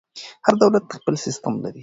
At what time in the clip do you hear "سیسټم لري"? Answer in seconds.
1.25-1.79